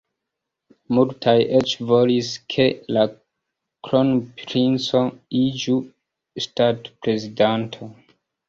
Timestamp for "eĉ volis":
1.59-2.31